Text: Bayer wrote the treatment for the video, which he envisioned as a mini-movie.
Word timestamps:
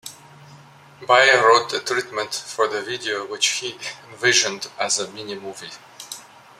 Bayer 1.07 1.45
wrote 1.45 1.69
the 1.69 1.79
treatment 1.79 2.33
for 2.33 2.67
the 2.67 2.81
video, 2.81 3.23
which 3.27 3.45
he 3.59 3.77
envisioned 4.11 4.67
as 4.79 4.97
a 4.97 5.07
mini-movie. 5.11 5.69